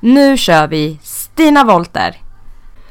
[0.00, 2.16] Nu kör vi Stina Wolter.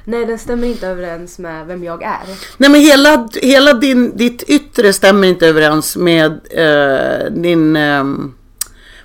[0.03, 2.19] Nej, den stämmer inte överens med vem jag är.
[2.57, 8.03] Nej men hela, hela din, ditt yttre stämmer inte överens med eh, din, eh,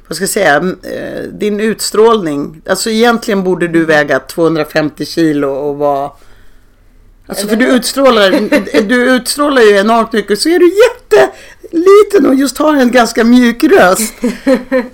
[0.08, 2.62] vad ska jag säga, eh, din utstrålning.
[2.66, 6.10] Alltså egentligen borde du väga 250 kilo och vara
[7.26, 8.30] Alltså för du utstrålar,
[8.88, 10.70] du utstrålar ju enormt mycket så är du
[11.74, 14.14] jätteliten och just har en ganska mjuk röst.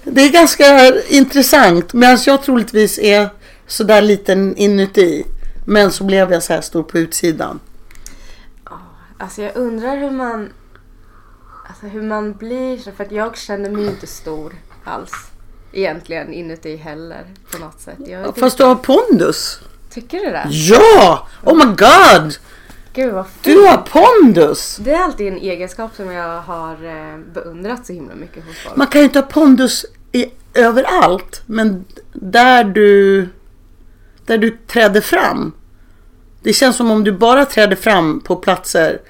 [0.05, 3.29] Det är ganska intressant medan jag troligtvis är
[3.67, 5.27] sådär liten inuti.
[5.67, 7.61] Men så blev jag så här stor på utsidan.
[9.19, 10.49] Alltså jag undrar hur man...
[11.69, 12.93] Alltså hur man blir så.
[12.93, 14.55] För att jag känner mig inte stor
[14.85, 15.13] alls.
[15.73, 17.99] Egentligen inuti heller på något sätt.
[18.07, 19.61] Jag Fast du har pondus.
[19.91, 20.47] Tycker du det?
[20.51, 21.29] Ja!
[21.45, 22.35] Oh my god!
[22.93, 23.43] Gud vad fint.
[23.45, 24.77] Du har pondus!
[24.81, 28.77] Det är alltid en egenskap som jag har eh, beundrat så himla mycket hos folk.
[28.77, 31.43] Man kan ju inte ha pondus i, överallt.
[31.47, 33.29] Men där du,
[34.27, 35.53] där du träder fram.
[36.43, 39.01] Det känns som om du bara träder fram på platser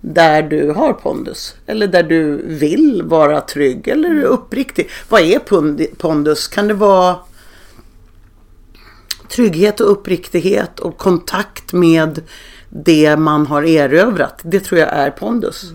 [0.00, 1.54] där du har pondus.
[1.66, 4.90] Eller där du vill vara trygg eller uppriktig.
[5.08, 5.38] Vad är
[5.96, 6.48] pondus?
[6.48, 7.16] Kan det vara
[9.28, 12.22] trygghet och uppriktighet och kontakt med
[12.68, 14.40] det man har erövrat?
[14.44, 15.72] Det tror jag är pondus.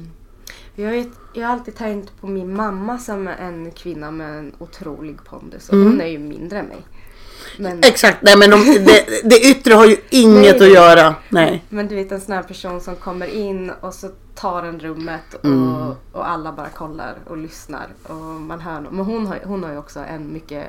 [0.75, 5.17] Jag, vet, jag har alltid tänkt på min mamma som en kvinna med en otrolig
[5.25, 5.69] pondus.
[5.69, 6.81] Och hon är ju mindre än mig.
[7.59, 11.15] Men, Exakt, nej men de, det, det yttre har ju inget Nej, att göra.
[11.29, 11.63] Nej.
[11.69, 15.33] men du vet en sån här person som kommer in och så tar den rummet
[15.33, 15.91] och, Mm.
[16.11, 17.87] och alla bara kollar och lyssnar.
[18.03, 20.63] Och man hör Men hon har, hon har ju också en mycket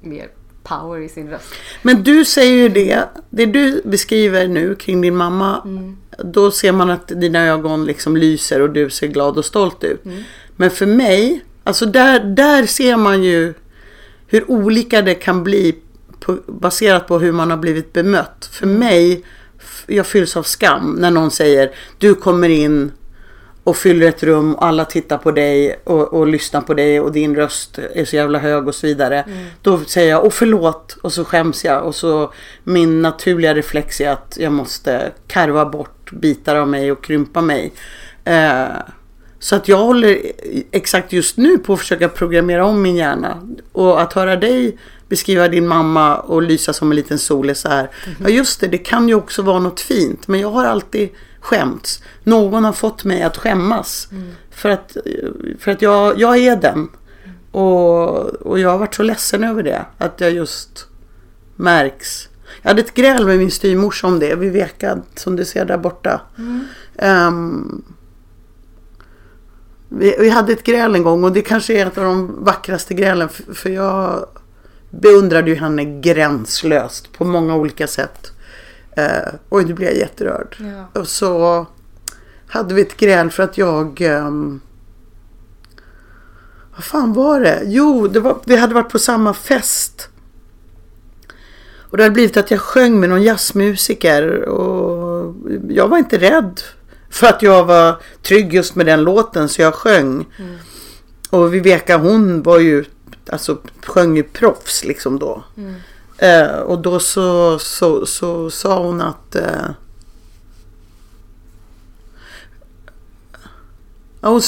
[0.00, 0.28] mer
[0.68, 1.54] power i sin röst.
[1.82, 5.62] Men du säger ju det, det du beskriver nu kring din mamma,
[6.18, 10.02] då ser man att dina ögon liksom lyser och du ser glad och stolt ut.
[10.56, 13.54] Men för mig, alltså där, där ser man ju
[14.26, 15.76] hur olika det kan bli
[16.20, 18.48] på, baserat på hur man har blivit bemött.
[18.52, 19.24] För mig,
[19.60, 22.92] f- jag fylls av skam när någon säger du kommer in
[23.68, 27.12] och fyller ett rum och alla tittar på dig och, och lyssnar på dig och
[27.12, 29.24] din röst är så jävla hög och så vidare.
[29.62, 32.32] Då säger jag åh förlåt och så skäms jag och så
[32.64, 37.72] min naturliga reflex är att jag måste karva bort bitar av mig och krympa mig.
[38.24, 38.66] Eh,
[39.38, 40.18] så att jag håller
[40.70, 43.48] exakt just nu på att försöka programmera om min hjärna.
[43.72, 47.68] Och att höra dig beskriva din mamma och lysa som en liten sol är så
[47.68, 47.90] här.
[48.20, 50.28] Ja just det, det kan ju också vara något fint.
[50.28, 51.08] Men jag har alltid
[51.40, 52.02] skämts.
[52.24, 54.08] Någon har fått mig att skämmas.
[54.50, 54.96] För att,
[55.58, 56.88] för att jag, jag är den.
[57.50, 59.86] Och, och jag har varit så ledsen över det.
[59.98, 60.86] Att jag just
[61.56, 62.28] märks.
[62.62, 64.34] Jag hade ett gräl med min styvmorsa om det.
[64.34, 66.20] Vid Vekad som du ser där borta.
[66.96, 67.82] Ehm,
[69.88, 72.94] vi, vi hade ett gräl en gång och det kanske är ett av de vackraste
[72.94, 73.28] grälen.
[73.28, 74.26] För, för jag
[74.90, 78.32] beundrade ju henne gränslöst på många olika sätt.
[78.98, 80.56] Uh, oj, nu blir jag jätterörd.
[80.58, 81.00] Ja.
[81.00, 81.66] Och så
[82.48, 84.00] hade vi ett gräl för att jag...
[84.00, 84.60] ehm,
[86.74, 87.62] vad fan var det?
[87.64, 90.08] Jo, det var, vi hade varit på samma fest.
[91.90, 95.34] Och det hade blivit att jag sjöng med någon jazzmusiker och
[95.68, 96.60] jag var inte rädd
[97.10, 100.26] för att jag var trygg just med den låten så jag sjöng.
[101.30, 102.84] Och Viveka hon var ju,
[103.30, 105.44] alltså sjöng ju proffs liksom då.
[106.18, 109.70] Eh, och då så, så, så sa hon att eh,
[114.20, 114.42] hon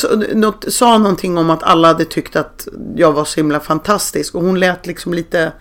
[0.69, 4.35] sa, någonting om att alla hade tyckt att jag var så himla fantastisk.
[4.35, 5.53] Och hon lät liksom lite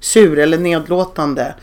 [0.00, 1.54] sur eller nedlåtande.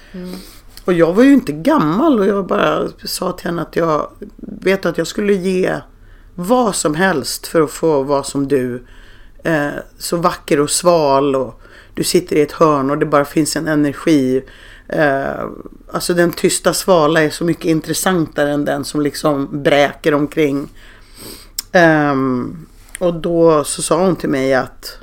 [0.85, 4.85] Och jag var ju inte gammal och jag bara sa till henne att jag vet
[4.85, 5.79] att jag skulle ge
[6.35, 8.83] vad som helst för att få vara som du.
[9.43, 11.62] Eh, så vacker och sval och
[11.93, 14.43] du sitter i ett hörn och det bara finns en energi.
[14.87, 15.45] Eh,
[15.91, 20.69] alltså den tysta svala är så mycket intressantare än den som liksom bräker omkring.
[21.71, 22.15] Eh,
[22.99, 24.97] och då så sa hon till mig att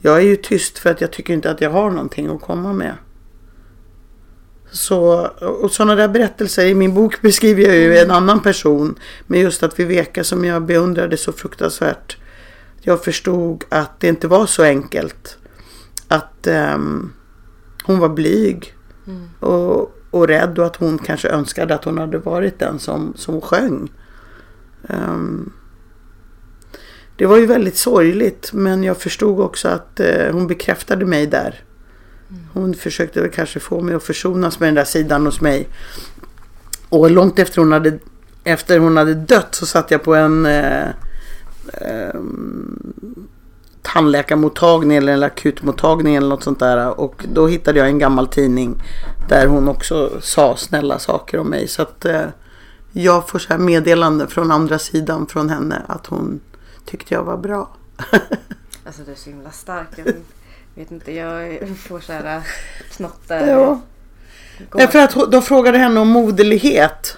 [0.00, 2.72] jag är ju tyst för att jag tycker inte att jag har någonting att komma
[2.72, 2.94] med.
[4.70, 5.26] Så,
[5.62, 8.98] och sådana där berättelser, i min bok beskriver jag ju en annan person.
[9.26, 12.16] Men just att Viveka som jag beundrade så fruktansvärt.
[12.86, 15.38] Jag förstod att det inte var så enkelt.
[16.08, 17.12] Att ehm,
[17.84, 18.74] hon var blyg.
[19.40, 23.40] Och, och rädd och att hon kanske önskade att hon hade varit den som, som
[23.40, 23.92] sjöng.
[24.88, 25.52] Ehm,
[27.16, 31.64] det var ju väldigt sorgligt men jag förstod också att eh, hon bekräftade mig där.
[32.52, 35.68] Hon försökte väl kanske få mig att försonas med den där sidan hos mig.
[36.88, 37.98] Och långt efter hon hade,
[38.44, 40.88] efter hon hade dött så satt jag på en eh,
[41.80, 42.20] eh,
[43.82, 47.00] tandläkarmottagning eller en akutmottagning eller något sånt där.
[47.00, 48.82] Och då hittade jag en gammal tidning
[49.28, 51.68] där hon också sa snälla saker om mig.
[51.68, 52.22] Så att eh,
[52.92, 56.40] jag får så här meddelande från andra sidan från henne att hon
[56.84, 57.68] tyckte jag var bra.
[58.86, 59.88] Alltså du är så himla stark.
[59.96, 60.04] Jag
[60.74, 62.42] vet inte, jag får så här
[62.96, 63.46] knotter.
[63.46, 63.80] Ja.
[64.70, 67.16] Går- Därför att de frågade henne om moderlighet.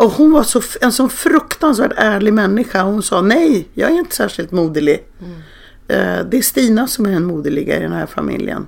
[0.00, 2.82] Och hon var så, en sån fruktansvärt ärlig människa.
[2.82, 5.06] Hon sa nej, jag är inte särskilt moderlig.
[5.88, 8.66] Eh, Det är Stina som är den moderliga i den här familjen.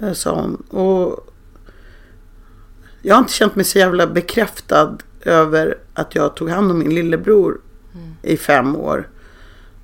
[0.00, 0.54] eh, Sa hon.
[0.82, 1.26] Och
[3.02, 6.94] jag har inte känt mig så jävla bekräftad över att jag tog hand om min
[6.94, 7.60] lillebror
[8.22, 9.08] i fem år.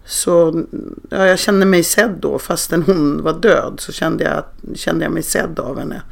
[0.06, 0.64] Så
[1.10, 4.44] ja, jag kände mig sedd då fastän hon var död så kände jag,
[4.76, 6.02] kände jag mig sedd av henne.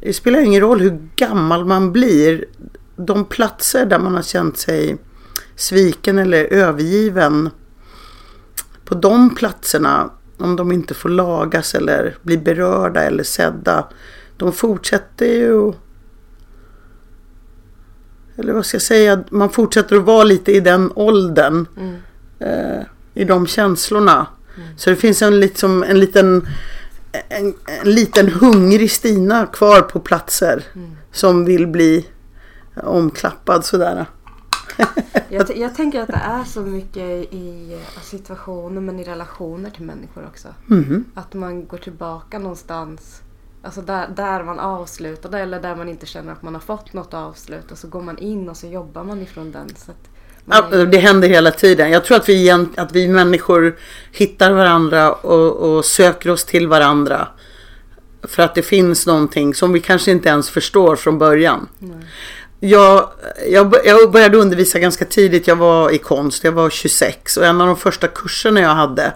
[0.00, 2.44] Det spelar ingen roll hur gammal man blir.
[2.96, 4.96] De platser där man har känt sig
[5.56, 7.50] sviken eller övergiven.
[8.84, 13.88] På de platserna, om de inte får lagas eller bli berörda eller sedda.
[14.36, 15.72] De fortsätter ju
[18.38, 21.66] eller vad ska jag säga, man fortsätter att vara lite i den åldern.
[22.38, 22.82] Eh,
[23.14, 24.26] I de känslorna.
[24.76, 26.48] Så det finns en, liksom, en liten
[27.28, 30.62] en, en liten hungrig Stina kvar på platser.
[31.12, 32.06] Som vill bli
[32.82, 34.06] omklappad sådär.
[35.28, 39.84] Jag, jag tänker att det är så mycket i eh, situationer men i relationer till
[39.84, 40.48] människor också.
[41.14, 43.20] Att man går tillbaka någonstans.
[43.62, 47.14] Alltså där, där man avslutade eller där man inte känner att man har fått något
[47.14, 47.72] avslut.
[47.72, 49.68] Och så går man in och så jobbar man ifrån den.
[49.76, 49.92] Så
[50.72, 51.90] är- det händer hela tiden.
[51.90, 53.76] Jag tror att vi, att vi människor
[54.12, 57.28] hittar varandra och, och söker oss till varandra.
[58.22, 61.68] För att det finns någonting som vi kanske inte ens förstår från början.
[62.60, 63.08] Jag,
[63.48, 65.46] jag, jag började undervisa ganska tidigt.
[65.46, 66.44] Jag var i konst.
[66.44, 67.36] Jag var 26.
[67.36, 69.12] Och en av de första kurserna jag hade.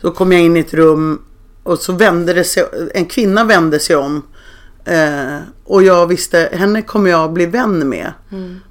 [0.00, 1.22] Så kom jag in i ett rum.
[1.62, 2.64] Och så vände det sig.
[2.94, 4.22] En kvinna vände sig om.
[4.84, 8.12] Eh, och jag visste, henne kommer jag bli vän med.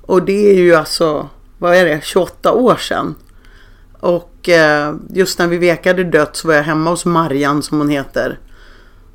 [0.02, 3.16] Och det är ju alltså, vad är det, 28 år sedan.
[4.00, 7.90] Och eh, just när vi vekade dött så var jag hemma hos Marian som hon
[7.90, 8.40] heter.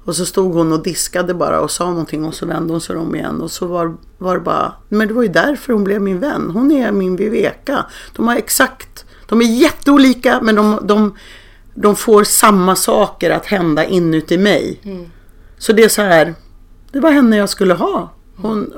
[0.05, 2.97] Och så stod hon och diskade bara och sa någonting och så vände hon sig
[2.97, 3.41] om igen.
[3.41, 6.51] Och så var, var det bara, men det var ju därför hon blev min vän.
[6.51, 7.87] Hon är min Viveka.
[8.17, 11.17] De har exakt, de är jätteolika men de, de,
[11.75, 14.81] de får samma saker att hända inuti mig.
[15.59, 16.35] Så det är så här,
[16.93, 18.13] det var henne jag skulle ha.
[18.37, 18.73] Hon,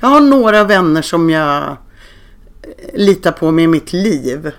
[0.00, 1.76] jag har några vänner som jag eh,
[2.94, 4.46] litar på med mitt liv.
[4.46, 4.52] Eh,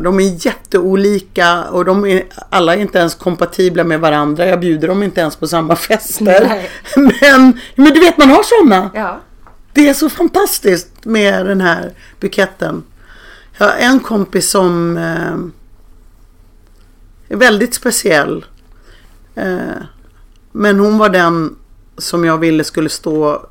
[0.00, 4.46] De är jätteolika och de är, alla är inte ens kompatibla med varandra.
[4.46, 6.46] Jag bjuder dem inte ens på samma fester.
[6.48, 6.70] Nej.
[7.20, 8.90] Men, men du vet man har sådana.
[8.94, 9.20] Ja.
[9.72, 12.82] Det är så fantastiskt med den här buketten.
[13.58, 15.34] Jag har en kompis som eh,
[17.28, 18.44] är väldigt speciell.
[19.34, 19.82] Eh,
[20.52, 21.56] men hon var den
[21.98, 23.46] som jag ville skulle stå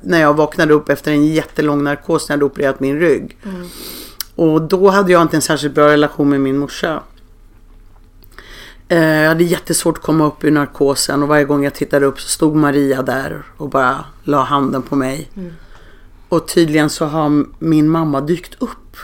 [0.00, 3.38] när jag vaknade upp efter en jättelång narkos när jag hade opererat min rygg.
[4.34, 7.02] Och då hade jag inte en särskilt bra relation med min morsa.
[8.88, 12.20] Eh, Jag hade jättesvårt att komma upp ur narkosen och varje gång jag tittade upp
[12.20, 15.30] så stod Maria där och bara la handen på mig.
[16.28, 18.96] Och tydligen så har min mamma dykt upp.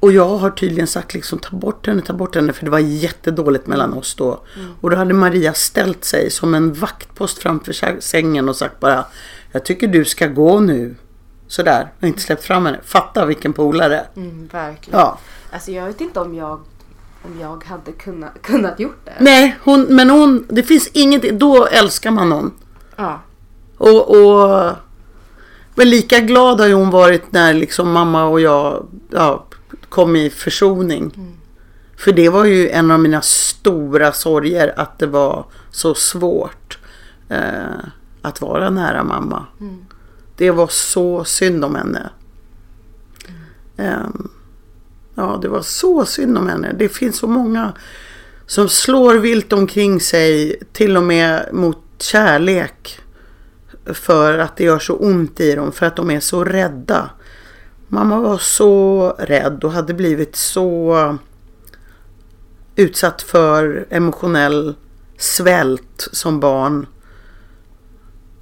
[0.00, 2.78] Och jag har tydligen sagt liksom ta bort henne, ta bort henne för det var
[2.78, 4.40] jättedåligt mellan oss då.
[4.80, 9.04] Och då hade Maria ställt sig som en vaktpost framför sä- sängen och sagt bara
[9.52, 10.94] Jag tycker du ska gå nu.
[11.50, 12.78] Sådär, och inte släppt fram henne.
[12.84, 14.06] Fatta vilken polare.
[14.16, 15.00] Mm, verkligen.
[15.00, 15.18] Ja.
[15.52, 16.60] Alltså jag vet inte om jag,
[17.22, 19.12] om jag hade kunnat, kunnat gjort det.
[19.18, 22.52] Nej, hon, men hon, det finns ingenting, då älskar man någon.
[22.96, 23.20] Ja.
[23.76, 24.72] Och, och
[25.74, 29.46] men lika glad har ju hon varit när liksom mamma och jag ja,
[29.88, 31.12] kom i försoning.
[31.96, 36.78] För det var ju en av mina stora sorger att det var så svårt
[37.28, 37.84] eh,
[38.22, 39.46] att vara nära mamma.
[40.40, 42.10] Det var så synd om henne.
[43.76, 44.28] Ehm,
[45.14, 46.72] ja, det var så synd om henne.
[46.78, 47.72] Det finns så många
[48.46, 53.00] som slår vilt omkring sig, till och med mot kärlek.
[53.86, 57.10] För att det gör så ont i dem, för att de är så rädda.
[57.88, 61.18] Mamma var så rädd och hade blivit så
[62.76, 64.74] utsatt för emotionell
[65.18, 66.86] svält som barn.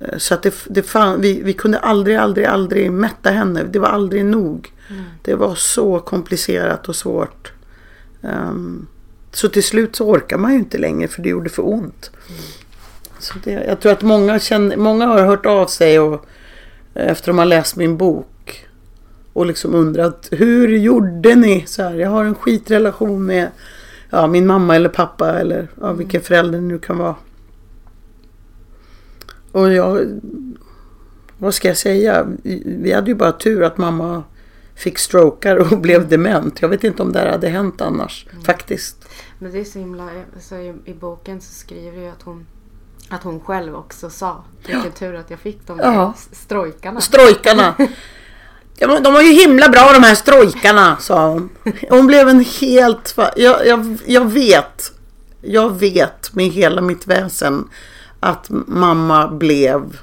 [0.01, 3.63] Eh, Så att det, det fan, vi, vi kunde aldrig, aldrig, aldrig mätta henne.
[3.63, 4.73] Det var aldrig nog.
[5.23, 7.53] Det var så komplicerat och svårt.
[8.23, 8.87] Ehm,
[9.33, 12.11] så till slut så orkar man ju inte längre för det gjorde för ont.
[13.19, 16.27] Så det, jag tror att många, känner, många har hört av sig och,
[16.95, 18.67] efter de har läst min bok.
[19.33, 21.65] Och liksom undrat hur gjorde ni?
[21.67, 23.49] Så här, jag har en skitrelation med
[24.11, 27.15] ja, min mamma eller pappa eller ja, vilken förälder det nu kan vara.
[29.59, 30.21] Och jag,
[31.39, 32.27] vad ska jag säga?
[32.65, 34.23] Vi hade ju bara tur att mamma
[34.75, 36.63] fick strokar och blev dement.
[36.63, 39.09] Jag vet inte om det här hade hänt annars faktiskt.
[39.39, 40.09] Men det är så himla,
[40.41, 42.47] så i, i boken så skriver ju att hon,
[43.09, 46.15] att hon själv också sa vilken tur att jag fick de där Ja.
[46.33, 47.01] strojkarna.
[47.01, 47.75] Strojkarna.
[48.81, 51.49] Ja, de var ju himla bra de här strojkarna, sa hon.
[51.91, 53.15] Hon blev en helt...
[53.37, 54.93] Jag, jag, jag vet,
[55.43, 57.69] jag vet med hela mitt väsen
[58.21, 59.99] att mamma blev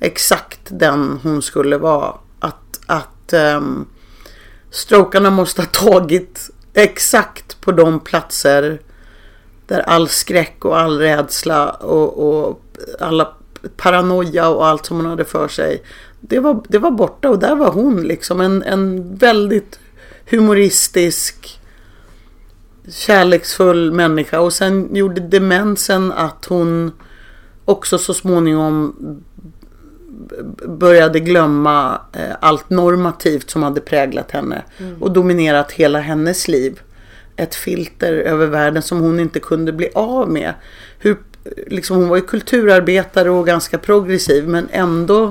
[0.00, 2.14] exakt den hon skulle vara.
[2.40, 3.86] Att, att um,
[4.70, 8.80] strokarna måste ha tagit exakt på de platser
[9.66, 12.62] där all skräck och all rädsla och, och
[13.00, 13.32] alla
[13.76, 15.82] paranoia och allt som hon hade för sig.
[16.20, 19.78] Det var, det var borta och där var hon liksom en, en väldigt
[20.30, 21.60] humoristisk
[22.88, 26.92] kärleksfull människa och sen gjorde demensen att hon
[27.68, 28.94] också så småningom
[30.68, 34.62] började glömma eh, allt normativt som hade präglat henne
[35.00, 36.80] och dominerat hela hennes liv.
[37.36, 40.54] Ett filter över världen som hon inte kunde bli av med.
[40.98, 41.16] Hur,
[41.66, 45.24] liksom, hon var ju kulturarbetare och ganska progressiv men ändå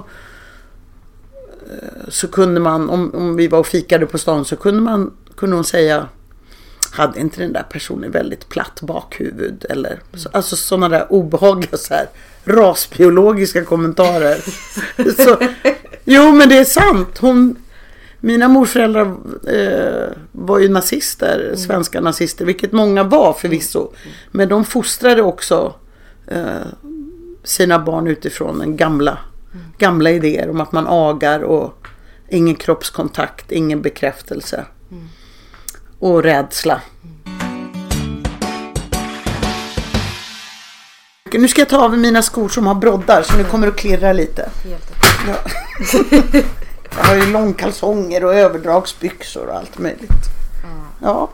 [1.69, 5.13] eh, så kunde man, om, om vi var och fikade på stan så kunde man
[5.35, 6.07] kunde hon säga
[6.97, 9.65] hade inte den där personen väldigt platt bakhuvud?
[9.69, 12.07] Eller, så, alltså sådana där obehagliga så här,
[12.43, 14.37] rasbiologiska kommentarer.
[15.23, 15.37] så,
[16.03, 17.17] jo men det är sant.
[17.17, 17.55] Hon,
[18.19, 19.15] mina morföräldrar
[19.47, 23.91] eh, var ju nazister, svenska nazister, vilket många var förvisso.
[24.31, 25.75] Men de fostrade också
[26.27, 26.67] eh,
[27.43, 29.17] sina barn utifrån en gamla,
[29.77, 31.87] gamla idéer om att man agar och
[32.29, 34.65] ingen kroppskontakt, ingen bekräftelse.
[35.99, 36.81] Och rädsla.
[41.33, 43.79] Nu ska jag ta av mina skor som har broddar så nu kommer det att
[43.79, 44.49] klirra lite.
[45.27, 45.35] Ja.
[46.97, 50.11] Jag har ju långkalsonger och överdragsbyxor och allt möjligt.
[51.01, 51.29] Ja.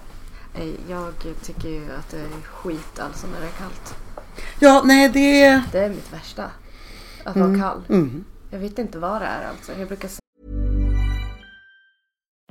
[0.57, 3.95] Nej, Jag tycker ju att det är skit alltså när det är kallt.
[4.59, 5.61] Ja, nej det...
[5.71, 6.43] Det är mitt värsta.
[7.23, 7.81] Att vara kall.
[8.49, 9.71] Jag vet inte vad det är alltså.
[9.79, 10.09] Jag brukar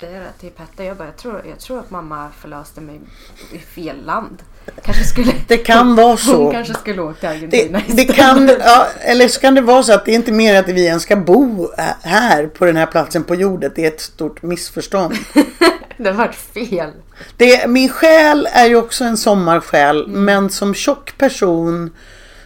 [0.00, 0.84] det till Petter.
[0.84, 3.00] Jag, bara, jag, tror, jag tror att mamma förlöste mig
[3.52, 4.42] i fel land.
[4.82, 6.42] Kanske skulle, Det kan vara så.
[6.42, 9.82] Hon kanske skulle åka till Det, Argentina det kan, ja, eller så kan det vara
[9.82, 11.68] så att det är inte mer att vi ens ska bo
[12.02, 13.72] här på den här platsen på jorden.
[13.74, 15.14] Det är ett stort missförstånd.
[15.96, 16.90] Det har varit fel.
[17.36, 21.90] Det, min själ är ju också en sommarsjäl men som tjock person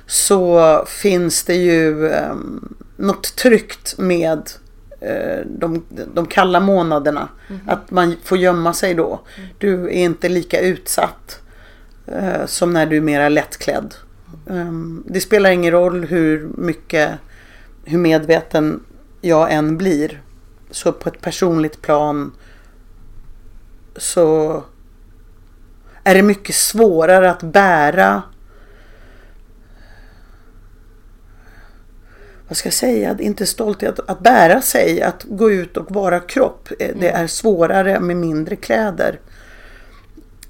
[0.06, 4.44] så finns det ju um, något tryggt med eh,
[5.46, 7.28] de, de kalla månaderna.
[7.66, 9.20] Att man får gömma sig då.
[9.58, 11.42] Du är inte lika utsatt
[12.06, 13.94] eh, som när du är mera lättklädd.
[14.50, 17.10] Ehm, det spelar ingen roll hur mycket,
[17.84, 18.80] hur medveten
[19.20, 20.22] jag än blir.
[20.70, 22.32] Så på ett personligt plan
[23.96, 24.62] så
[26.04, 28.22] är det mycket svårare att bära
[32.50, 36.68] vad ska jag säga, inte stolthet, att bära sig, att gå ut och vara kropp.
[36.78, 39.20] Eh, Det är svårare med mindre kläder.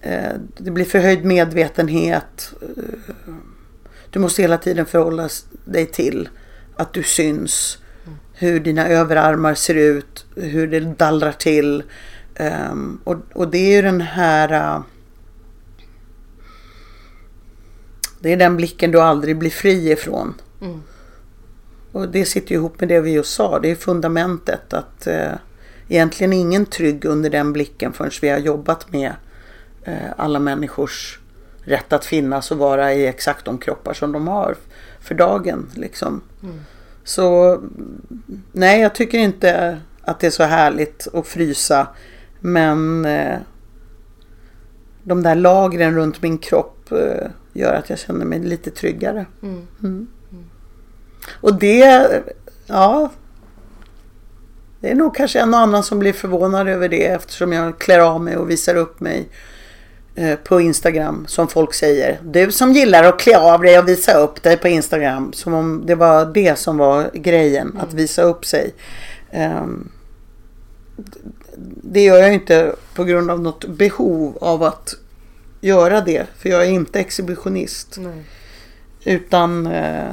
[0.00, 2.52] Eh, Det blir förhöjd medvetenhet.
[2.62, 3.34] Eh,
[4.10, 5.28] Du måste hela tiden förhålla
[5.64, 6.28] dig till
[6.76, 7.78] att du syns.
[8.34, 11.82] Hur dina överarmar ser ut, hur det dallrar till.
[12.34, 14.82] Ehm, Och, och det är ju den här...
[18.20, 20.34] Det är den blicken du aldrig blir fri ifrån.
[21.92, 23.58] Och det sitter ihop med det vi just sa.
[23.58, 25.32] Det är fundamentet att eh,
[25.88, 29.12] egentligen ingen trygg under den blicken förrän vi har jobbat med
[29.84, 31.18] eh, alla människors
[31.64, 34.56] rätt att finnas och vara i exakt de kroppar som de har
[35.00, 35.70] för dagen.
[35.74, 36.20] Liksom.
[37.04, 37.60] Så
[38.52, 41.86] nej, jag tycker inte att det är så härligt att frysa.
[42.40, 43.38] Men eh,
[45.02, 49.26] de där lagren runt min kropp eh, gör att jag känner mig lite tryggare.
[49.42, 50.06] Mm.
[51.40, 52.22] Och det,
[52.66, 53.10] ja.
[54.80, 57.98] Det är nog kanske en och annan som blir förvånad över det eftersom jag klär
[57.98, 59.28] av mig och visar upp mig
[60.14, 62.18] eh, på Instagram som folk säger.
[62.24, 65.32] Du som gillar att klä av dig och visa upp dig på Instagram.
[65.32, 68.74] Som om det var det som var grejen, att visa upp sig.
[69.30, 69.88] Ehm,
[71.82, 74.94] det gör jag inte på grund av något behov av att
[75.60, 76.26] göra det.
[76.38, 77.96] För jag är inte exhibitionist.
[77.98, 78.24] Nej.
[79.04, 80.12] Utan eh,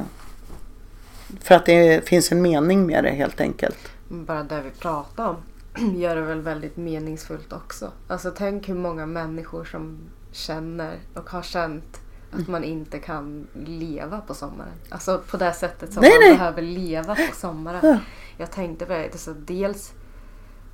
[1.40, 3.92] för att det finns en mening med det helt enkelt.
[4.08, 5.36] Bara det vi pratar om
[5.96, 7.92] gör det väl väldigt meningsfullt också.
[8.08, 9.98] Alltså tänk hur många människor som
[10.32, 12.00] känner och har känt
[12.32, 14.72] att man inte kan leva på sommaren.
[14.88, 16.38] Alltså på det sättet som Nej, man nej.
[16.38, 17.80] behöver leva på sommaren.
[17.82, 17.98] Ja.
[18.36, 19.92] Jag tänkte på det, alltså dels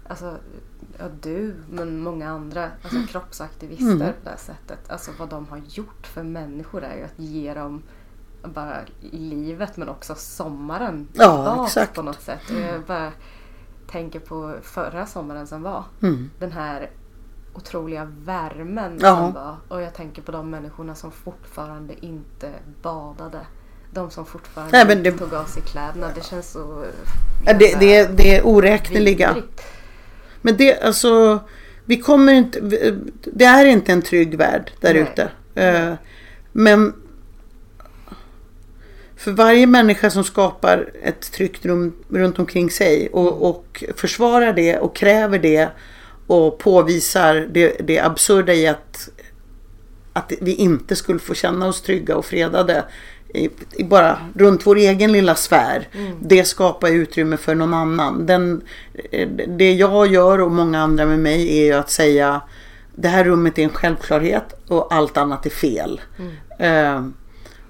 [0.08, 0.36] Alltså,
[0.98, 3.98] ja, du men många andra alltså, kroppsaktivister Mm.
[4.24, 4.78] på det sättet.
[4.90, 7.82] Alltså vad de har gjort för människor är ju att ge dem
[8.48, 11.94] bara livet men också sommaren Ja, exakt.
[11.94, 12.40] på något sätt.
[12.50, 13.12] Och jag bara
[13.90, 15.84] tänker på förra sommaren som var.
[16.02, 16.30] Mm.
[16.38, 16.90] Den här
[17.54, 19.16] otroliga värmen Ja.
[19.16, 19.56] som var.
[19.68, 22.50] Och jag tänker på de människorna som fortfarande inte
[22.82, 23.40] badade.
[23.90, 26.10] De som fortfarande Nej, det- tog av sig kläderna.
[26.14, 26.84] Det känns så...
[27.46, 29.32] Ja, det, det, det är oräkneliga.
[29.34, 29.62] vidrigt.
[30.42, 31.40] Men det, alltså,
[31.84, 32.60] vi kommer inte,
[33.32, 35.30] det är inte en trygg värld där ute.
[35.54, 35.94] Eh,
[36.52, 36.92] Men
[39.24, 44.78] för varje människa som skapar ett tryggt rum runt omkring sig och, och försvarar det
[44.78, 45.68] och kräver det
[46.26, 49.08] och påvisar det, det absurda i att,
[50.12, 52.84] att vi inte skulle få känna oss trygga och fredade
[53.34, 55.88] i, i bara runt vår egen lilla sfär.
[56.20, 58.26] Det skapar utrymme för någon annan.
[58.26, 58.62] Den,
[59.12, 62.40] eh, det jag gör och många andra med mig är ju att säga
[62.94, 66.00] det här rummet är en självklarhet och allt annat är fel.
[66.58, 67.02] Eh,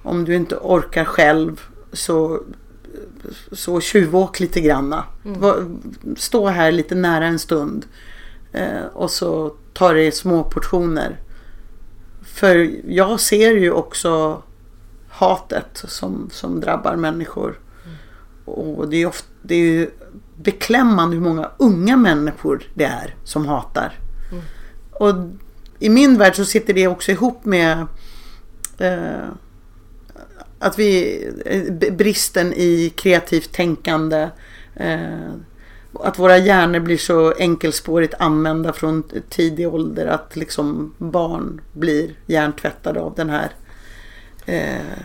[0.04, 1.60] om du inte orkar själv
[1.92, 2.42] så,
[3.52, 5.04] så tjuvåk lite granna.
[5.22, 5.56] Va-
[6.16, 7.86] Stå här lite nära en stund.
[8.52, 11.20] Eh, och så ta det i små portioner.
[12.22, 14.42] För jag ser ju också
[15.08, 17.58] hatet som, som drabbar människor.
[18.44, 19.90] Och det är, ofta, det är ju
[20.36, 23.98] beklämmande hur många unga människor det är som hatar.
[24.90, 25.14] Och
[25.78, 27.86] i min värld så sitter det också ihop med
[28.78, 29.28] eh,
[30.64, 34.28] att vi, eh, bristen i kreativt tänkande.
[34.76, 35.32] Eh,
[35.92, 43.00] att våra hjärnor blir så enkelspårigt använda från tidig ålder att liksom barn blir hjärntvättade
[43.00, 43.50] av den här
[44.46, 44.98] eh,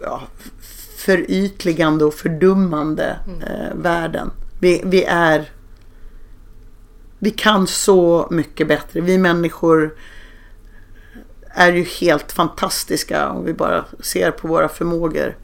[0.00, 0.22] ja,
[0.96, 4.30] förytligande och fördummande eh, världen.
[4.60, 5.50] Vi, vi är
[7.18, 9.00] vi kan så mycket bättre.
[9.00, 9.94] Vi människor
[11.54, 15.36] är ju helt fantastiska om vi bara ser på våra förmågor.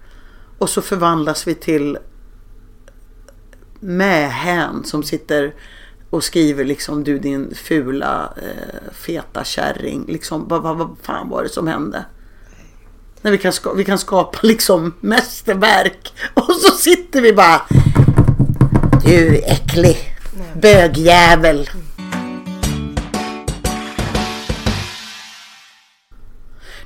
[0.58, 1.98] Och så förvandlas vi till
[3.80, 5.54] mähän som sitter
[6.10, 10.04] och skriver liksom du din fula eh, feta kärring.
[10.08, 12.04] Liksom, vad, vad, vad fan var det som hände?
[13.22, 16.12] När vi kan, vi kan skapa liksom mästerverk.
[16.34, 17.62] Och så sitter vi bara.
[19.04, 20.16] Du äcklig.
[20.62, 21.70] Bögjävel.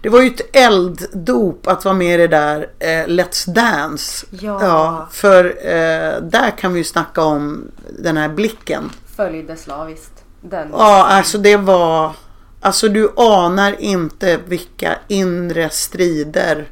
[0.03, 4.27] Det var ju ett elddop att vara med i det där eh, Let's Dance.
[4.31, 5.09] Ja.
[5.11, 8.91] för eh, där kan vi ju snacka om den här blicken.
[9.17, 10.25] Följde slaviskt.
[10.41, 10.69] Den.
[10.73, 12.13] Ja, alltså det var...
[12.61, 16.69] Alltså du anar inte vilka inre strider.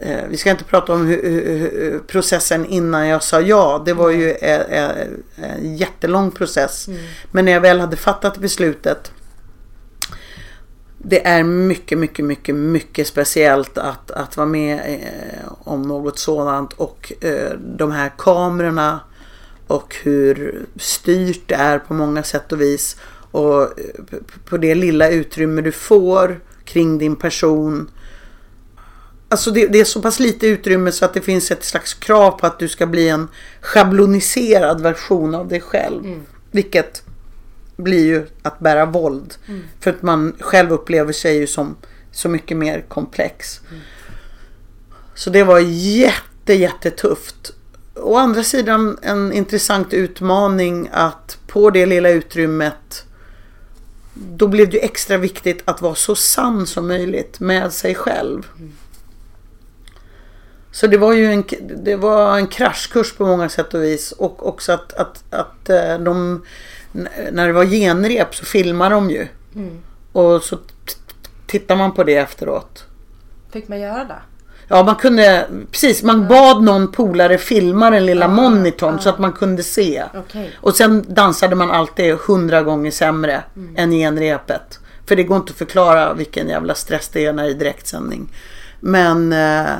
[0.00, 1.18] Eh, vi ska inte prata om
[2.06, 3.82] processen innan jag sa ja.
[3.84, 6.88] Det var ju en, en, en jättelång process.
[7.30, 9.12] Men när jag väl hade fattat beslutet.
[11.04, 16.72] Det är mycket, mycket, mycket, mycket speciellt att, att vara med eh, om något sådant.
[16.72, 19.00] Och eh, de här kamerorna
[19.66, 22.96] och hur styrt det är på många sätt och vis.
[23.30, 23.68] Och eh,
[24.44, 27.90] på det lilla utrymme du får kring din person.
[29.28, 32.30] Alltså det, det är så pass lite utrymme så att det finns ett slags krav
[32.30, 33.28] på att du ska bli en
[33.60, 36.02] schabloniserad version av dig själv.
[36.50, 37.02] Vilket
[37.82, 39.34] blir ju att bära våld.
[39.80, 41.76] För att man själv upplever sig ju som
[42.12, 43.60] så mycket mer komplex.
[45.14, 47.52] Så det var jätte, jättetufft.
[47.94, 53.04] Å andra sidan en intressant utmaning att på det lilla utrymmet
[54.14, 58.46] då blev det extra viktigt att vara så sann som möjligt med sig själv.
[60.72, 61.44] Så det var ju en,
[61.84, 64.12] det var en kraschkurs på många sätt och vis.
[64.12, 66.44] Och också att, att, att eh, de,
[67.32, 69.26] när det var genrep så filmade de ju.
[70.12, 70.58] Och så
[71.46, 72.84] tittar man på det efteråt.
[73.52, 74.22] Fick man göra det?
[74.68, 79.32] Ja, man kunde, precis, man bad någon polare filma den lilla monitorn så att man
[79.32, 80.04] kunde se.
[80.14, 80.52] Okej.
[80.60, 83.42] Och sen dansade man alltid hundra gånger sämre
[83.76, 84.80] än genrepet.
[85.06, 88.32] För det går inte att förklara vilken jävla stress det är när det är direktsändning.
[88.80, 89.32] Men...
[89.32, 89.72] Eh,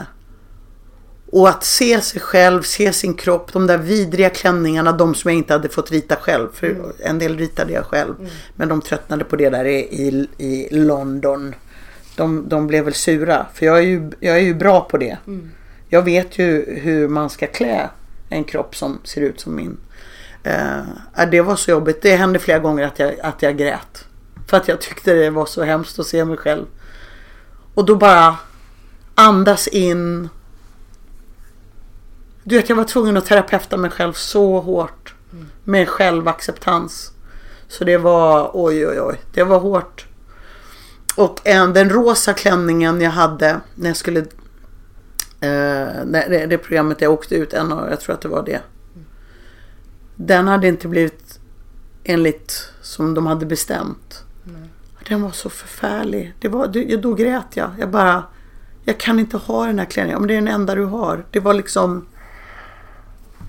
[1.33, 5.39] och att se sig själv, se sin kropp, de där vidriga klänningarna, de som jag
[5.39, 6.49] inte hade fått rita själv.
[6.53, 8.15] För en del ritade jag själv.
[8.57, 11.55] Men de tröttnade på det där i, i, i London.
[12.17, 13.47] De, de blev väl sura.
[13.55, 15.19] För jag är ju, jag är ju bra på det.
[15.89, 17.91] Jag vet ju hur man ska klä
[18.29, 19.77] en kropp som ser ut som min.
[20.43, 22.03] Eh, det var så jobbigt.
[22.03, 24.05] Det hände flera gånger att jag, att jag grät.
[24.47, 26.65] För att jag tyckte det var så hemskt att se mig själv.
[27.75, 28.37] Och då bara
[29.15, 30.29] andas in.
[32.45, 35.15] Du vet jag var tvungen att terapeuta mig själv så hårt.
[35.65, 37.13] Med självacceptans.
[37.69, 39.21] Så det var oj oj oj.
[39.35, 40.07] Det var hårt.
[41.17, 44.21] Och en, den rosa klänningen jag hade när jag skulle...
[45.41, 48.61] Eh, det, det, programmet jag åkte ut en av, jag tror att det var det.
[50.17, 51.41] Den hade inte blivit
[52.05, 54.25] enligt som de hade bestämt.
[55.09, 56.35] Den var så förfärlig.
[56.41, 57.71] Det var, det, då grät jag.
[57.79, 58.25] Jag bara...
[58.85, 60.21] Jag kan inte ha den här klänningen.
[60.21, 61.25] Om det är den enda du har.
[61.31, 62.07] Det var liksom...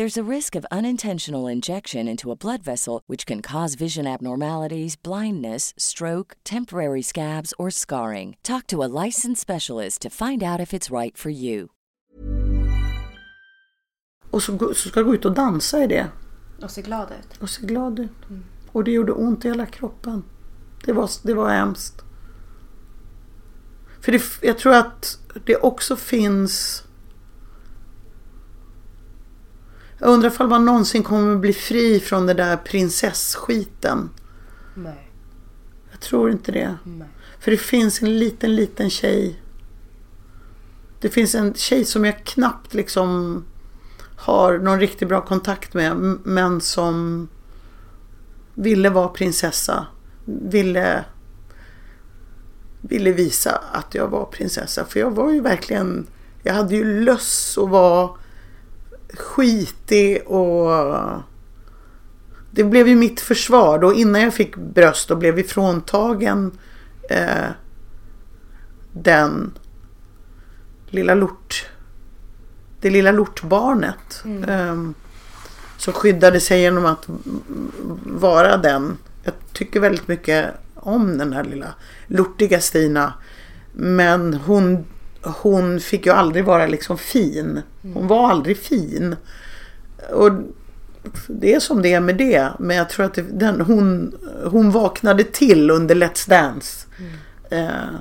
[0.00, 4.96] There's a risk of unintentional injection into a blood vessel, which can cause vision abnormalities,
[4.96, 8.36] blindness, stroke, temporary scabs, or scarring.
[8.42, 11.68] Talk to a licensed specialist to find out if it's right for you.
[14.30, 16.08] Och så, så ska jag gå ut och dansa i det.
[16.62, 17.42] Och se glad ut.
[17.42, 18.26] Och se glad ut.
[18.72, 20.22] Och det gjorde ont i hela kroppen.
[20.84, 22.02] Det var, det var hemskt.
[24.00, 26.82] För det, jag tror att det också finns...
[30.00, 34.10] Jag undrar ifall man någonsin kommer bli fri från det där prinsesskiten.
[34.74, 35.10] Nej.
[35.90, 36.76] Jag tror inte det.
[36.84, 37.08] Nej.
[37.40, 39.42] För det finns en liten, liten tjej.
[41.00, 43.44] Det finns en tjej som jag knappt liksom
[44.16, 45.96] har någon riktigt bra kontakt med.
[46.24, 47.28] Men som
[48.54, 49.86] ville vara prinsessa.
[50.24, 51.04] Ville,
[52.80, 54.84] ville visa att jag var prinsessa.
[54.84, 56.06] För jag var ju verkligen,
[56.42, 58.19] jag hade ju löss och var
[59.14, 60.70] skitig och
[62.50, 66.58] det blev ju mitt försvar då innan jag fick bröst och blev ifråntagen
[67.10, 67.48] eh,
[68.92, 69.52] den
[70.90, 71.66] lilla lort
[72.80, 74.76] det lilla lortbarnet eh,
[75.76, 77.04] som skyddade sig genom att
[78.04, 78.98] vara den.
[79.22, 81.74] Jag tycker väldigt mycket om den här lilla
[82.06, 83.14] lortiga Stina.
[83.72, 84.84] Men hon,
[85.22, 87.62] hon fick ju aldrig vara liksom fin.
[87.94, 89.16] Hon var aldrig fin.
[90.12, 90.32] Och
[91.28, 92.48] det är som det är med det.
[92.58, 96.86] Men jag tror att det, den, hon, hon vaknade till under Let's Dance.
[97.50, 97.94] Eh,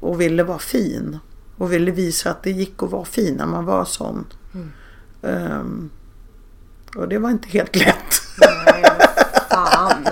[0.00, 1.18] och ville vara fin.
[1.56, 4.24] Och ville visa att det gick att vara fin när man var sån.
[5.22, 5.90] Ehm,
[6.96, 8.20] och det var inte helt lätt.
[8.66, 8.84] Nej,
[9.50, 10.06] fan.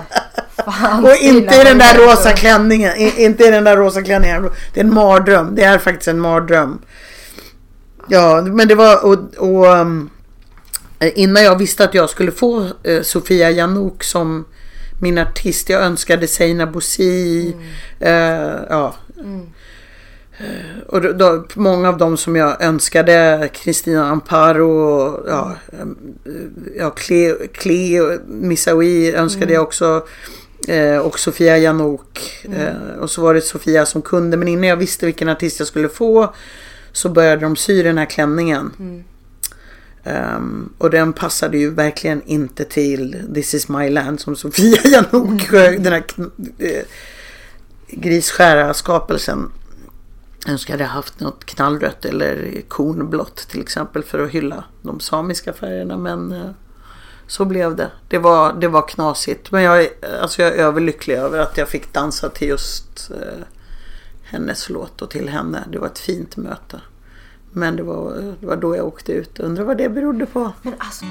[0.71, 1.05] Fan.
[1.05, 2.91] Och inte i den där rosa klänningen.
[2.97, 4.49] Inte i den där rosa klänningen.
[4.73, 5.55] Det är en mardröm.
[5.55, 6.79] Det är faktiskt en mardröm.
[8.07, 10.09] Ja, men det var och, och um,
[10.99, 14.45] innan jag visste att jag skulle få eh, Sofia Janouk som
[15.01, 15.69] min artist.
[15.69, 17.55] Jag önskade Seina Bosi.
[17.99, 18.11] Eh,
[18.69, 18.95] ja.
[20.39, 26.33] Eh, Och då, då, många av dem som jag önskade, Kristina Amparo, ja, eh,
[26.77, 30.05] ja Cleo, Cleo Missaoui önskade jag också.
[30.67, 32.45] Eh, och Sofia Janouk.
[32.51, 34.37] Eh, och så var det Sofia som kunde.
[34.37, 36.33] Men innan jag visste vilken artist jag skulle få
[36.91, 38.71] så började de sy den här klänningen.
[40.03, 45.47] Ehm, och den passade ju verkligen inte till This is my land som Sofia Janouk
[45.47, 45.83] sjöng.
[45.83, 46.03] Den här
[46.57, 46.83] eh,
[47.87, 49.51] grisskära skapelsen.
[50.45, 54.99] Jag önskar jag hade haft något knallrött eller kornblått till exempel för att hylla de
[54.99, 55.97] samiska färgerna.
[55.97, 56.49] Men eh,
[57.27, 57.91] så blev det.
[58.07, 59.51] Det var, det var knasigt.
[59.51, 59.87] Men jag,
[60.21, 63.45] alltså jag är överlycklig över att jag fick dansa till just eh,
[64.23, 65.63] hennes låt och till henne.
[65.71, 66.81] Det var ett fint möte.
[67.51, 69.39] Men det var, det var då jag åkte ut.
[69.39, 70.51] Undrar vad det berodde på.
[70.61, 71.05] Men alltså...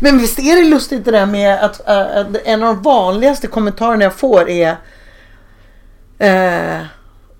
[0.00, 4.04] Men visst är det lustigt det där med att, äh, en av de vanligaste kommentarerna
[4.04, 4.76] jag får är
[6.18, 6.86] eh,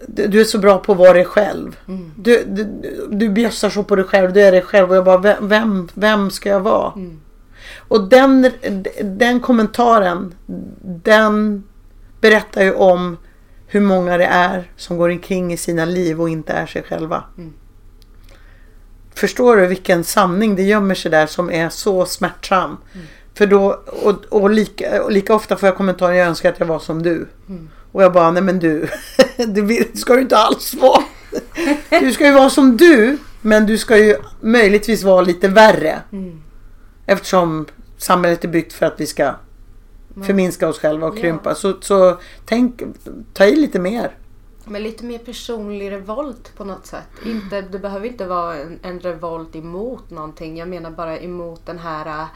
[0.08, 1.76] du du är så bra på att vara dig själv.
[2.16, 2.66] Du, du,
[3.10, 4.90] du bjössar så på dig själv, du är dig själv.
[4.90, 6.92] Och jag bara, vem, vem, ska jag vara?
[7.88, 8.50] Och den,
[9.02, 10.34] den kommentaren,
[11.04, 11.64] den
[12.20, 13.16] berättar ju om
[13.66, 17.24] hur många det är som går omkring i sina liv och inte är sig själva.
[19.14, 22.76] Förstår du vilken sanning det gömmer sig där som är så smärtsam?
[23.34, 26.66] För då, och, och, lika, och lika ofta får jag kommentarer, jag önskar att jag
[26.66, 27.26] var som du.
[27.92, 28.88] Och jag bara, nej men du,
[29.36, 31.02] det ska du inte alls vara.
[32.00, 36.02] Du ska ju vara som du, men du ska ju möjligtvis vara lite värre.
[37.06, 37.66] Eftersom
[37.98, 39.34] samhället är byggt för att vi ska
[40.22, 41.54] förminska oss själva och krympa.
[41.54, 42.82] Så, så tänk,
[43.32, 44.16] ta i lite mer.
[44.64, 47.08] Men lite mer personlig revolt på något sätt.
[47.26, 50.56] Inte, det behöver inte vara en, en revolt emot någonting.
[50.56, 52.26] Jag menar bara emot den här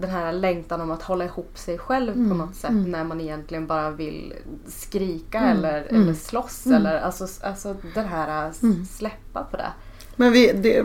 [0.00, 3.66] den här längtan om att hålla ihop sig själv på något sätt när man egentligen
[3.66, 4.34] bara vill
[4.68, 6.66] skrika eller, eller slåss.
[6.66, 9.72] Eller, alltså, alltså den här äh, s- släppa på det.
[10.16, 10.84] Men vi, det,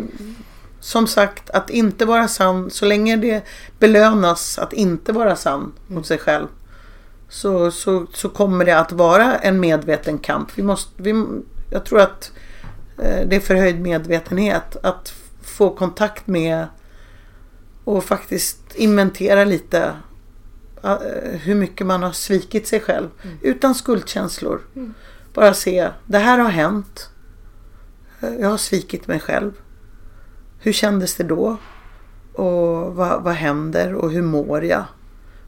[0.80, 3.44] som sagt, att inte vara sann, så länge det
[3.80, 6.48] belönas att inte vara sann mot sig själv.
[7.30, 10.50] Så, så, så kommer det att vara en medveten kamp.
[10.56, 11.26] Vi måste, vi,
[11.72, 12.32] jag tror att
[12.98, 14.78] eh, det är förhöjd medvetenhet.
[14.86, 16.66] Att få kontakt med
[17.84, 19.96] Och faktiskt inventera lite
[20.84, 20.96] eh,
[21.42, 23.10] hur mycket man har svikit sig själv.
[23.42, 24.62] Utan skuldkänslor.
[25.34, 27.10] Bara se, det här har hänt.
[28.22, 29.52] Eh, Jag har svikit mig själv.
[30.60, 31.58] Hur kändes det då?
[32.34, 34.84] Och vad, vad händer och hur mår jag?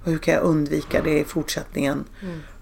[0.03, 2.03] Och hur kan jag undvika det i fortsättningen?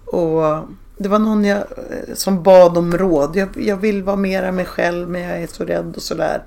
[0.04, 3.36] Och det var någon jag, eh, som bad om råd.
[3.36, 6.42] Jag, jag vill vara mera mig själv men jag är så rädd och sådär.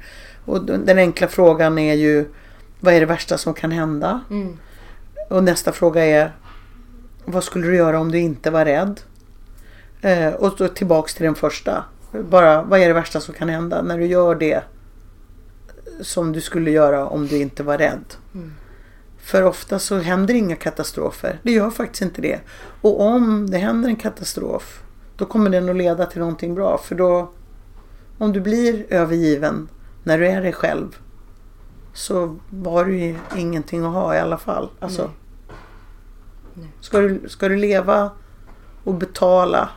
[0.46, 2.26] Och den enkla frågan är ju
[2.80, 4.22] vad är det värsta som kan hända?
[5.30, 6.32] Och nästa fråga är
[7.26, 9.02] vad skulle du göra om du inte var rädd?
[10.02, 11.84] Eh, och då tillbaks till den första.
[12.12, 14.64] Bara vad är det värsta som kan hända när du gör det
[16.02, 18.14] som du skulle göra om du inte var rädd?
[19.18, 21.40] För ofta så händer inga katastrofer.
[21.44, 22.40] Det gör faktiskt inte det.
[22.82, 24.84] Och om det händer en katastrof
[25.18, 26.78] då kommer den att leda till någonting bra.
[26.78, 27.32] För då
[28.18, 29.70] om du blir övergiven
[30.04, 30.98] när du är dig själv
[31.98, 34.70] så var du ju ingenting att ha i alla fall.
[34.80, 35.12] Alltså,
[36.80, 38.12] Ska, du, ska du leva
[38.84, 39.70] och betala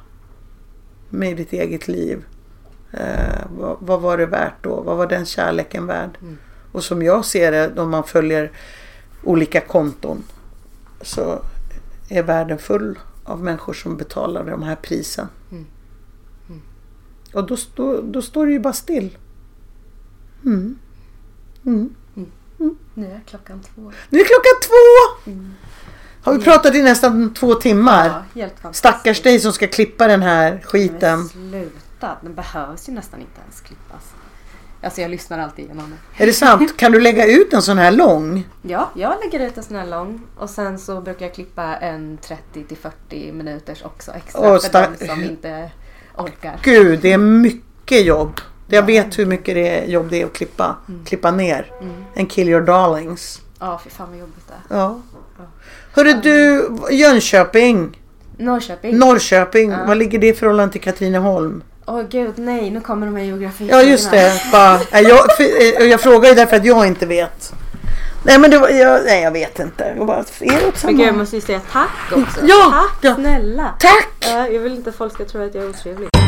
[1.11, 2.25] med ditt eget liv
[2.91, 4.81] eh, vad, vad var det värt då?
[4.81, 6.19] Vad var den kärleken värd?
[6.73, 8.51] Och som jag ser det om man följer
[9.25, 10.23] olika konton
[11.01, 11.43] så
[12.09, 15.27] är världen full av människor som betalar de här prisen.
[17.35, 19.19] Och då, då, då står det ju bara still.
[23.01, 23.93] Nu är klockan två.
[24.09, 25.31] Nu är klockan två!
[26.23, 28.07] Har vi pratat i nästan två timmar?
[28.07, 28.77] Ja, helt.
[28.77, 31.19] Stackars dig som ska klippa den här skiten.
[31.19, 34.03] Men sluta, den behövs ju nästan inte ens klippas.
[34.83, 36.23] Alltså jag lyssnar alltid igenom det.
[36.23, 36.77] Är det sant?
[36.77, 38.49] Kan du lägga ut en sån här lång?
[38.63, 42.19] Ja, jag lägger ut en sån här lång och sen så brukar jag klippa en
[42.23, 45.71] 30 till 40 minuters också extra Åh, för de som inte
[46.17, 46.61] orkar.
[46.63, 48.41] Gud, det är mycket jobb.
[48.71, 51.73] Jag vet hur mycket det jobb det är att klippa, klippa ner.
[52.15, 53.41] En kill your darlings.
[53.59, 54.79] Ja, fy fan vad jobbigt det är.
[54.79, 55.01] Ja.
[55.93, 58.01] Hörru du, Jönköping,
[58.37, 58.99] Norrköping.
[58.99, 61.63] Norrköping, vad ligger det i förhållande till Katrineholm?
[61.87, 63.69] Åh gud, nej, nu kommer de här geografi.
[63.71, 64.43] Ja just det.
[64.53, 67.53] Bara, jag, för, eh, jag frågar ju därför att jag inte vet.
[68.23, 69.95] Nej men det var, jag, nej jag vet inte.
[69.97, 72.41] Jag bara, är det åt Men gud, jag måste ju säga tack också.
[72.43, 73.15] Ja, tack ja.
[73.15, 73.75] snälla.
[73.79, 74.09] Tack!
[74.21, 76.20] Ja, jag vill inte att folk ska tro att jag är otrevlig.